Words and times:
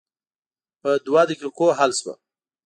په 0.81 0.89
دوه 1.05 1.21
دقیقو 1.29 1.67
حل 1.77 1.91
شوه. 1.99 2.13